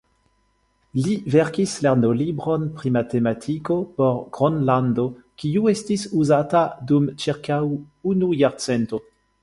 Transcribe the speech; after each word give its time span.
Li 1.07 1.11
verkis 1.35 1.73
lernolibron 1.85 2.65
pri 2.79 2.93
matematiko 2.97 3.77
por 3.99 4.17
Gronlando, 4.39 5.07
kiu 5.43 5.71
estis 5.77 6.09
uzata 6.25 6.67
dum 6.93 7.09
ĉirkaŭ 7.25 7.65
unu 8.15 8.37
jarcento. 8.45 9.07